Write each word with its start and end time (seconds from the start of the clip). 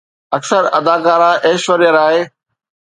اڪثر 0.35 0.63
اداڪار 0.77 1.21
ايشوريا 1.47 1.91
راءِ 1.97 2.17